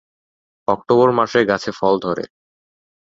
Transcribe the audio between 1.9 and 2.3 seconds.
ধরে।